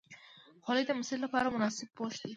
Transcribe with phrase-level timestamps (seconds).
[0.63, 2.27] خولۍ د مسجد لپاره مناسب پوښ دی.